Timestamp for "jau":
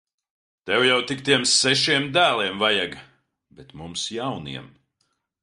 0.87-0.95